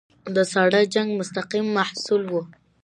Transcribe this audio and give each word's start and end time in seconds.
د 0.35 0.37
ساړه 0.51 0.81
جنګ 0.93 1.09
مستقیم 1.19 1.65
محصول 1.77 2.23
وو. 2.27 2.41